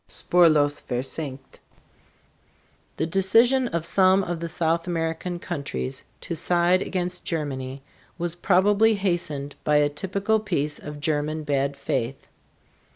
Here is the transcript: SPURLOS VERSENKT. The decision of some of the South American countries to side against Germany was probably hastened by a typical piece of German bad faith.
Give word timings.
SPURLOS 0.07 0.79
VERSENKT. 0.81 1.59
The 2.97 3.05
decision 3.05 3.67
of 3.67 3.85
some 3.85 4.23
of 4.23 4.39
the 4.39 4.49
South 4.49 4.87
American 4.87 5.37
countries 5.37 6.05
to 6.21 6.33
side 6.35 6.81
against 6.81 7.23
Germany 7.23 7.83
was 8.17 8.33
probably 8.33 8.95
hastened 8.95 9.55
by 9.63 9.75
a 9.75 9.89
typical 9.89 10.39
piece 10.39 10.79
of 10.79 11.01
German 11.01 11.43
bad 11.43 11.77
faith. 11.77 12.27